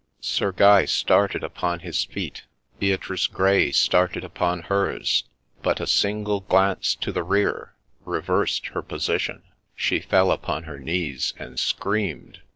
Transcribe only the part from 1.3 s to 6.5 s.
upon his feet; Beatrice Grey started upon hers: but a single